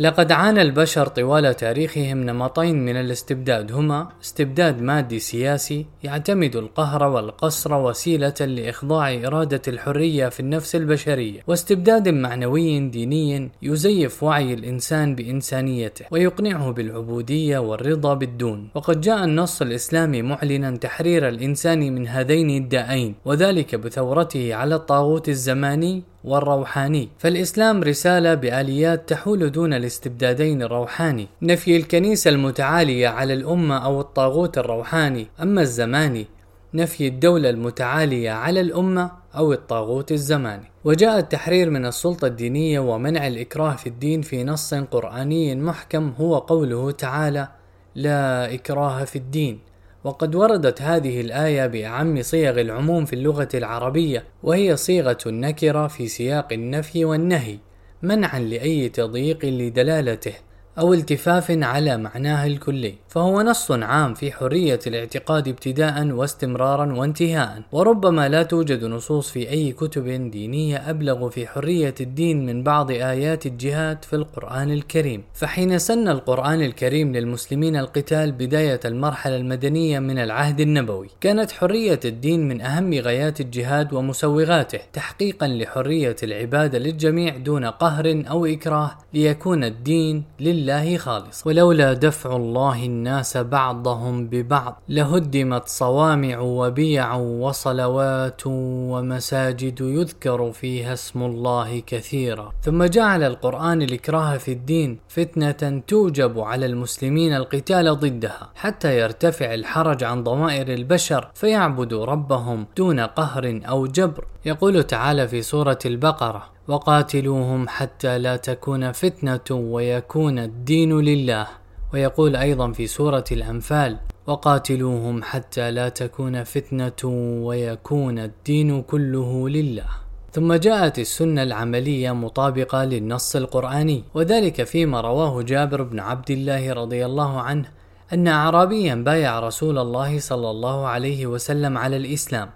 [0.00, 3.72] لقد عانى البشر طوال تاريخهم نمطين من الاستبداد.
[3.72, 12.08] هما استبداد مادي سياسي يعتمد القهر والقصر وسيلة لإخضاع إرادة الحرية في النفس البشرية، واستبداد
[12.08, 20.76] معنوي ديني يزيف وعي الإنسان بإنسانيته ويقنعه بالعبودية والرضا بالدون، وقد جاء النص الإسلامي معلنا
[20.76, 27.08] تحرير الإنسان من هذين الدائين، وذلك بثورته على الطاغوت الزماني والروحاني.
[27.18, 31.28] فالإسلام رسالة بآليات تحول دون الاستبدادين الروحاني.
[31.42, 35.26] نفي الكنيسة المتعالية على الأمة أو الطاغوت الروحاني.
[35.42, 36.26] أما الزماني
[36.74, 40.70] نفي الدولة المتعالية على الأمة أو الطاغوت الزماني.
[40.84, 46.90] وجاء التحرير من السلطة الدينية ومنع الإكراه في الدين في نص قرآني محكم هو قوله
[46.90, 47.48] تعالى
[47.94, 49.69] لا إكراه في الدين
[50.04, 56.52] وقد وردت هذه الآية بأعم صيغ العموم في اللغة العربية وهي صيغة النكرة في سياق
[56.52, 57.58] النفي والنهي
[58.02, 60.34] منعا لأي تضييق لدلالته
[60.78, 62.94] أو التفاف على معناه الكلي.
[63.10, 67.62] فهو نص عام في حرية الاعتقاد ابتداء واستمرارا وانتهاء.
[67.72, 73.46] وربما لا توجد نصوص في أي كتب دينية أبلغ في حرية الدين من بعض آيات
[73.46, 75.22] الجهاد في القرآن الكريم.
[75.34, 82.48] فحين سن القرآن الكريم للمسلمين القتال بداية المرحلة المدنية من العهد النبوي كانت حرية الدين
[82.48, 90.24] من أهم غايات الجهاد ومسوغاته تحقيقا لحرية العبادة للجميع دون قهر أو إكراه ليكون الدين
[90.40, 91.46] لله خالص.
[91.46, 94.82] ولولا دفع الله الناس بعضهم ببعض.
[94.88, 102.52] لهدمت صوامع وبيع وصلوات ومساجد يذكر فيها اسم الله كثيرا.
[102.62, 108.50] ثم جعل القرآن الإكراه في الدين فتنة توجب على المسلمين القتال ضدها.
[108.54, 114.24] حتى يرتفع الحرج عن ضمائر البشر فيعبدوا ربهم دون قهر أو جبر.
[114.44, 121.46] يقول تعالى في سورة البقرة وقاتلوهم حتى لا تكون فتنة ويكون الدين لله.
[121.92, 123.96] ويقول أيضا في سورة الأنفال
[124.26, 127.10] وقاتلوهم حتى لا تكون فتنة
[127.44, 129.86] ويكون الدين كله لله.
[130.32, 137.06] ثم جاءت السنة العملية مطابقة للنص القرآني وذلك فيما رواه جابر بن عبد الله رضي
[137.06, 137.68] الله عنه
[138.12, 142.50] أن أعرابيا بايع رسول الله صلى الله عليه وسلم على الإسلام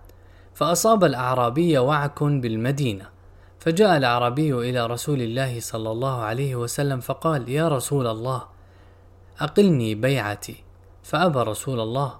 [0.54, 3.04] فأصاب الأعرابي وعك بالمدينة.
[3.58, 8.53] فجاء الأعرابي إلى رسول الله صلى الله عليه وسلم فقال يا رسول الله
[9.40, 10.64] أقلني بيعتي
[11.02, 12.18] فأبى رسول الله.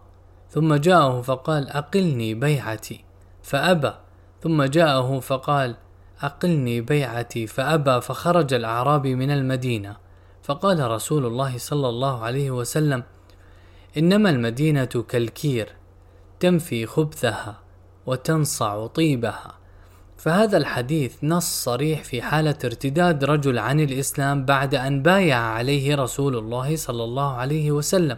[0.50, 3.04] ثم جاءه فقال أقلني بيعتي
[3.42, 3.92] فأبى.
[4.42, 5.76] ثم جاءه فقال
[6.22, 8.00] أقلني بيعتي فأبى.
[8.00, 9.96] فخرج الأعرابي من المدينة.
[10.42, 13.02] فقال رسول الله صلى الله عليه وسلم
[13.96, 15.68] إنما المدينة كالكير
[16.40, 17.60] تنفي خبثها
[18.06, 19.63] وتنصع طيبها.
[20.24, 26.36] فهذا الحديث نص صريح في حالة ارتداد رجل عن الإسلام بعد أن بايع عليه رسول
[26.36, 28.16] الله صلى الله عليه وسلم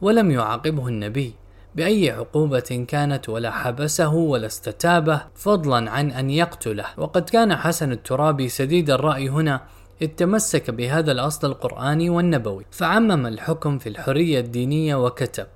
[0.00, 1.34] ولم يعاقبه النبي
[1.74, 6.86] بأي عقوبة كانت ولا حبسه ولا استتابه فضلا عن أن يقتله.
[6.96, 9.60] وقد كان حسن الترابي سديد الرأي هنا
[10.02, 15.46] إذ تمسك بهذا الأصل القرآني والنبوي فعمم الحكم في الحرية الدينية وكتب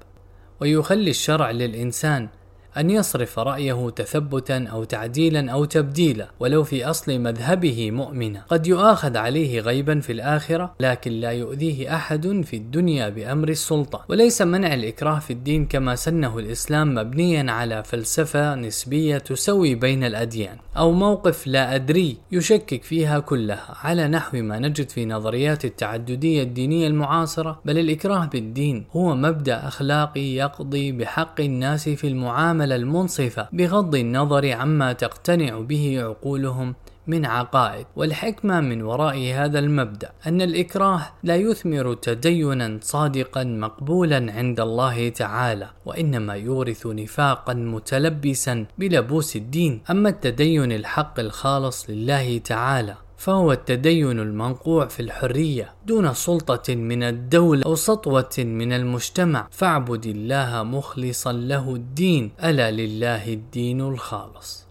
[0.61, 2.29] ويخلي الشرع للإنسان
[2.78, 8.43] أن يصرف رأيه تثبتا أو تعديلا أو تبديلا ولو في أصل مذهبه مؤمنا.
[8.49, 14.43] قد يؤاخذ عليه غيبا في الآخرة لكن لا يؤذيه أحد في الدنيا بأمر السلطة وليس
[14.43, 20.93] منع الإكراه في الدين كما سنه الإسلام مبنيا على فلسفة نسبية تسوي بين الأديان أو
[20.93, 23.77] موقف لا أدري يشكك فيها كلها.
[23.83, 30.34] على نحو ما نجد في نظريات التعددية الدينية المعاصرة بل الإكراه بالدين هو مبدأ أخلاقي
[30.34, 36.75] يقضي بحق الناس في المعاملة المعاملة المنصفة بغض النظر عما تقتنع به عقولهم
[37.06, 37.87] من عقائد.
[37.97, 45.69] والحكمة من وراء هذا المبدأ أن الإكراه لا يثمر تدينا صادقا مقبولا عند الله تعالى
[45.87, 49.81] وإنما يورث نفاقا متلبسا بلبوس الدين.
[49.91, 57.63] أما التدين الحق الخالص لله تعالى فهو التدين المنقوع في الحرية دون سلطة من الدولة
[57.66, 59.48] أو سطوة من المجتمع.
[59.51, 62.33] فاعبد الله مخلصا له الدين.
[62.45, 64.67] ألا لله الدين الخالص.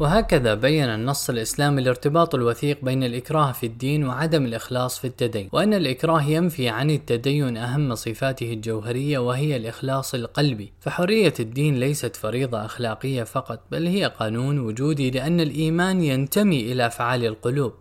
[0.00, 5.74] وهكذا بين النص الإسلامي الارتباط الوثيق بين الإكراه في الدين وعدم الإخلاص في التدين، وأن
[5.74, 13.22] الإكراه ينفي عن التدين أهم صفاته الجوهرية وهي الإخلاص القلبي، فحرية الدين ليست فريضة أخلاقية
[13.22, 17.72] فقط، بل هي قانون وجودي لأن الإيمان ينتمي إلى أفعال القلوب،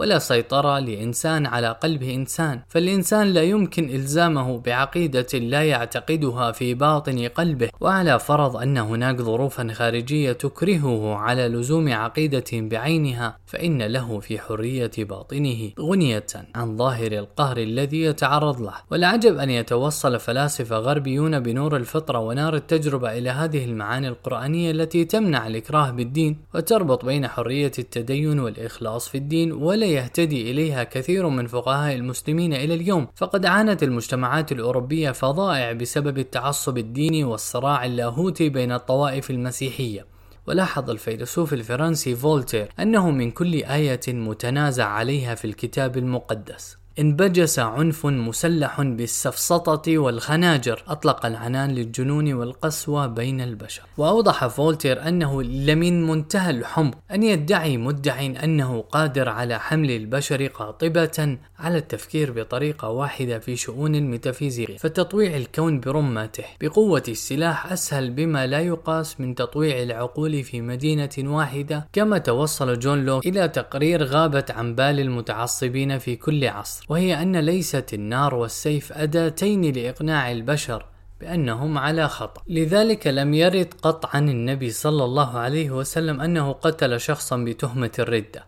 [0.00, 2.60] ولا سيطرة لإنسان على قلب إنسان.
[2.68, 7.70] فالإنسان لا يمكن إلزامه بعقيدة لا يعتقدها في باطن قلبه.
[7.80, 14.90] وعلى فرض أن هناك ظروفا خارجية تكرهه على لزوم عقيدة بعينها فإن له في حرية
[14.98, 18.74] باطنه غنية عن ظاهر القهر الذي يتعرض له.
[18.90, 25.46] والعجب أن يتوصل فلاسفة غربيون بنور الفطرة ونار التجربة إلى هذه المعاني القرآنية التي تمنع
[25.46, 31.94] الإكراه بالدين وتربط بين حرية التدين والإخلاص في الدين ولا يهتدي إليها كثير من فقهاء
[31.94, 39.30] المسلمين إلى اليوم فقد عانت المجتمعات الأوروبية فظائع بسبب التعصب الديني والصراع اللاهوتي بين الطوائف
[39.30, 40.06] المسيحية.
[40.46, 46.79] ولاحظ الفيلسوف الفرنسي فولتير أنه من كل آية متنازع عليها في الكتاب المقدس.
[47.00, 53.82] انبجس عنف مسلح بالسفسطة والخناجر أطلق العنان للجنون والقسوة بين البشر.
[53.98, 61.38] وأوضح فولتير أنه لمن منتهى الحمق أن يدعي مدع أنه قادر على حمل البشر قاطبة
[61.60, 68.60] على التفكير بطريقة واحدة في شؤون الميتافيزيقية فتطويع الكون برمته بقوة السلاح أسهل بما لا
[68.60, 74.74] يقاس من تطويع العقول في مدينة واحدة كما توصل جون لوك إلى تقرير غابت عن
[74.74, 80.86] بال المتعصبين في كل عصر وهي أن ليست النار والسيف أداتين لإقناع البشر
[81.20, 82.42] بأنهم على خطأ.
[82.48, 88.44] لذلك لم يرد قط عن النبي صلى الله عليه وسلم أنه قتل شخصا بتهمة الردة.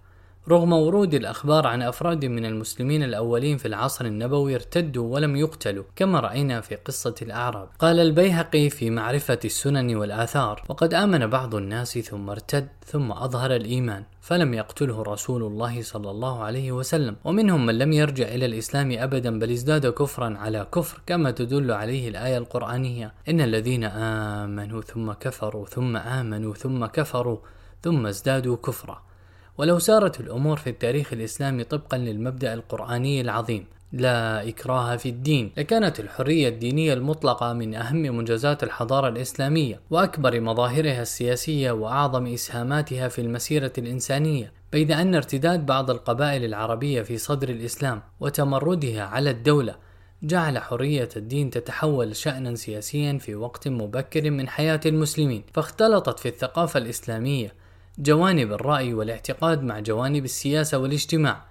[0.49, 6.21] رغم ورود الأخبار عن أفراد من المسلمين الأولين في العصر النبوي ارتدوا ولم يقتلوا كما
[6.21, 7.69] رأينا في قصة الأعراب.
[7.79, 14.05] قال البيهقي في معرفة السنن والآثار وقد آمن بعض الناس ثم ارتد ثم أظهر الإيمان
[14.21, 17.17] فلم يقتله رسول الله صلى الله عليه وسلم.
[17.25, 22.09] ومنهم من لم يرجع إلى الإسلام أبدا بل ازداد كفرا على كفر كما تدل عليه
[22.09, 27.39] الآية القرآنية إن الذين آمنوا ثم كفروا ثم آمنوا ثم كفروا
[27.83, 29.12] ثم ازدادوا كفرا.
[29.59, 33.67] ولو سارت الأمور في التاريخ الإسلامي طبقا للمبدأ القرآني العظيم.
[33.93, 35.53] لا إكراه في الدين.
[35.57, 43.21] لكانت الحرية الدينية المطلقة من أهم منجزات الحضارة الإسلامية وأكبر مظاهرها السياسية وأعظم إسهاماتها في
[43.21, 44.53] المسيرة الإنسانية.
[44.73, 49.75] بيد أن ارتداد بعض القبائل العربية في صدر الإسلام وتمردها على الدولة
[50.23, 55.43] جعل حرية الدين تتحول شأنا سياسيا في وقت مبكر من حياة المسلمين.
[55.55, 57.62] فاختلطت في الثقافة الإسلامية
[57.99, 61.43] جوانب الرأي والاعتقاد مع جوانب السياسة والاجتماع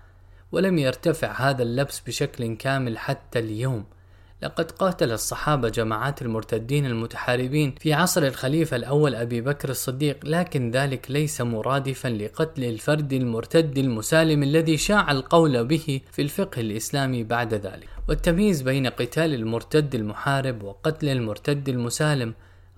[0.51, 3.85] ولم يرتفع هذا اللبس بشكل كامل حتى اليوم.
[4.41, 11.11] لقد قاتل الصحابة جماعات المرتدين المتحاربين في عصر الخليفة الأول أبي بكر الصديق لكن ذلك
[11.11, 17.87] ليس مرادفا لقتل الفرد المرتد المسالم الذي شاع القول به في الفقه الإسلامي بعد ذلك.
[18.09, 22.33] والتمييز بين قتال المرتد المحارب وقتل المرتد المسالم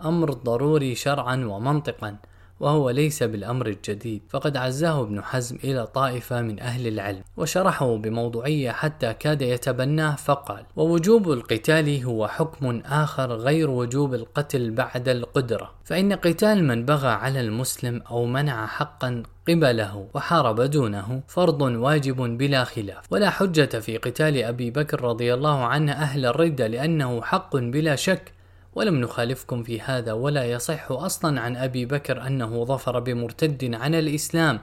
[0.05, 2.17] أمر ضروري شرعا ومنطقا.
[2.59, 4.21] وهو ليس بالأمر الجديد.
[4.29, 10.65] فقد عزاه ابن حزم إلى طائفة من أهل العلم وشرحه بموضوعية حتى كاد يتبناه فقال
[10.75, 15.71] ووجوب القتال هو حكم آخر غير وجوب القتل بعد القدرة.
[15.83, 22.63] فإن قتال من بغى على المسلم أو منع حقا قبله وحارب دونه فرض واجب بلا
[22.63, 23.05] خلاف.
[23.11, 28.33] ولا حجة في قتال أبي بكر رضي الله عنه أهل الردة لأنه حق بلا شك
[28.75, 34.59] ولم نخالفكم في هذا ولا يصح أصلا عن أبي بكر أنه ظفر بمرتد عن الإسلام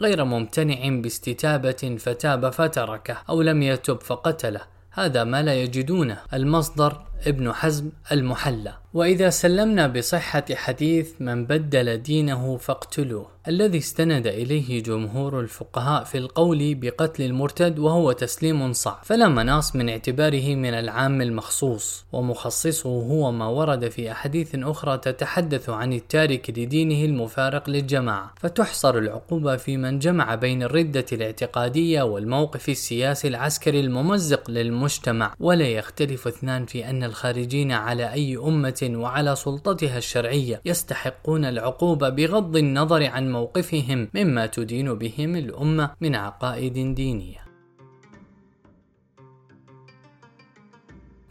[0.00, 4.60] غير ممتنع باستتابة فتاب فتركه أو لم يتب فقتله.
[4.90, 6.18] هذا ما لا يجدونه.
[6.34, 8.74] المصدر ابن حزم المحلى.
[8.94, 16.74] وإذا سلمنا بصحة حديث من بدل دينه فاقتلوه الذي استند إليه جمهور الفقهاء في القول
[16.74, 23.46] بقتل المرتد وهو تسليم صعب فلا مناص من اعتباره من العام المخصوص ومخصصه هو ما
[23.46, 30.34] ورد في أحاديث أخرى تتحدث عن التارك لدينه المفارق للجماعة فتحصر العقوبة في من جمع
[30.34, 38.12] بين الردة الاعتقادية والموقف السياسي العسكري الممزق للمجتمع ولا يختلف اثنان في أن الخارجين على
[38.12, 45.90] أي أمة وعلى سلطتها الشرعية يستحقون العقوبة بغض النظر عن موقفهم مما تدين بهم الأمة
[46.00, 47.49] من عقائد دينية.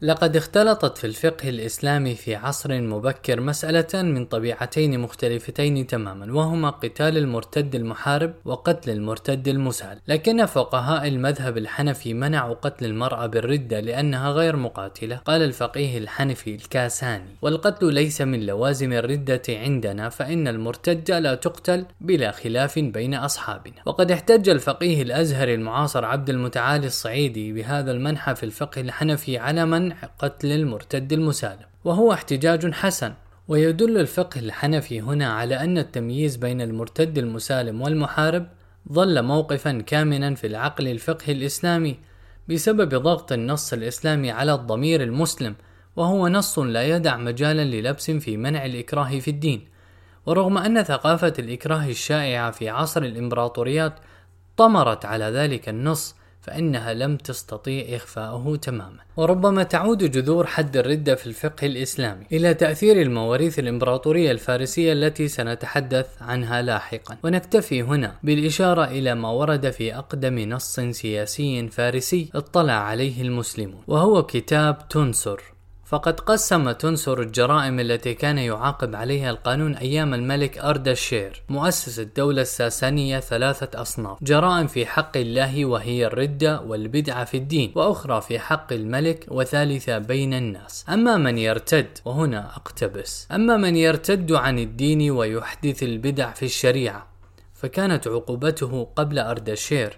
[0.01, 7.18] لقد اختلطت في الفقه الإسلامي في عصر مبكر مسألة من طبيعتين مختلفتين تماما وهما قتال
[7.18, 9.98] المرتد المحارب وقتل المرتد المسال.
[10.08, 17.36] لكن فقهاء المذهب الحنفي منعوا قتل المرأة بالردة لأنها غير مقاتلة قال الفقيه الحنفي الكاساني.
[17.41, 23.75] والقتل ليس من لوازم الردة عندنا فإن المرتد لا تقتل بلا خلاف بين أصحابنا.
[23.86, 29.88] وقد احتج الفقيه الأزهري المعاصر عبد المتعالي الصعيدي بهذا المنحى في الفقه الحنفي على من
[30.19, 33.13] قتل المرتد المسالم وهو احتجاج حسن.
[33.50, 38.48] ويدل الفقه الحنفي هنا على أن التمييز بين المرتد المسالم والمحارب
[38.91, 42.00] ظل موقفا كامنا في العقل الفقهي الإسلامي
[42.50, 45.55] بسبب ضغط النص الإسلامي على الضمير المسلم
[45.96, 49.67] وهو نص لا يدع مجالا للبس في منع الإكراه في الدين.
[50.25, 53.93] ورغم أن ثقافة الإكراه الشائعة في عصر الإمبراطوريات
[54.58, 59.00] طمرت على ذلك النص فإنها لم تستطيع إخفاءه تماما.
[59.17, 66.08] وربما تعود جذور حد الردة في الفقه الإسلامي إلى تأثير المواريث الإمبراطورية الفارسية التي سنتحدث
[66.22, 67.17] عنها لاحقا.
[67.24, 74.24] ونكتفي هنا بالإشارة إلى ما ورد في أقدم نص سياسي فارسي اطلع عليه المسلمون وهو
[74.24, 75.59] كتاب تنسر
[75.89, 83.19] فقد قسم تنسر الجرائم التي كان يعاقب عليها القانون أيام الملك أردشير مؤسس الدولة الساسانية
[83.19, 89.25] ثلاثة أصناف جرائم في حق الله وهي الردة والبدعة في الدين وأخرى في حق الملك
[89.27, 90.86] وثالثة بين الناس.
[90.89, 97.08] أما من يرتد وهنا أقتبس أما من يرتد عن الدين ويحدث البدع في الشريعة
[97.53, 99.98] فكانت عقوبته قبل أردشير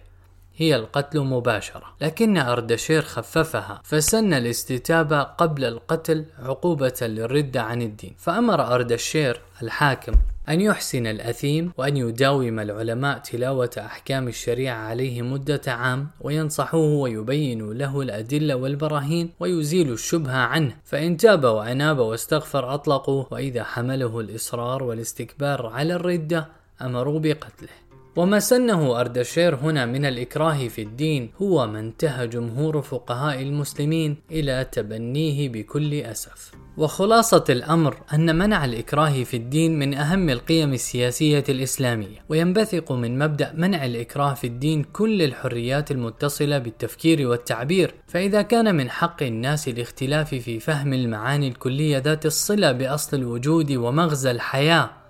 [0.62, 1.84] هي القتل مباشرة.
[2.01, 8.15] لكن أردشير خففها فسن الاستتابة قبل القتل عقوبة للردة عن الدين.
[8.18, 10.13] فأمر أردشير الحاكم
[10.50, 18.01] أن يحسن الأثيم وأن يداوم العلماء تلاوة أحكام الشريعة عليه مدة عام وينصحوه ويبين له
[18.01, 20.75] الأدلة والبراهين ويزيل الشبهة عنه.
[20.86, 26.48] فإن تاب وأناب واستغفر أطلقوه وإذا حمله الإصرار والاستكبار على الردة
[26.82, 27.90] أمروا بقتله.
[28.15, 34.68] وما سنه أردشير هنا من الإكراه في الدين هو ما انتهى جمهور فقهاء المسلمين إلى
[34.72, 36.51] تبنيه بكل أسف.
[36.77, 43.53] وخلاصة الأمر أن منع الإكراه في الدين من أهم القيم السياسية الإسلامية، وينبثق من مبدأ
[43.58, 50.36] منع الإكراه في الدين كل الحريات المتصلة بالتفكير والتعبير، فإذا كان من حق الناس الاختلاف
[50.36, 55.00] في فهم المعاني الكلية ذات الصلة بأصل الوجود ومغزى الحياة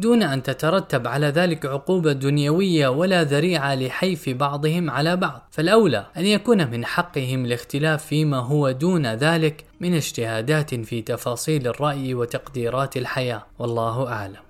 [0.00, 5.48] دون أن تترتب على ذلك عقوبة دنيوية ولا ذريعة لحيف بعضهم على بعض.
[5.50, 12.14] فالأولى أن يكون من حقهم الاختلاف فيما هو دون ذلك من اجتهادات في تفاصيل الرأي
[12.14, 13.42] وتقديرات الحياة.
[13.58, 14.49] والله أعلم.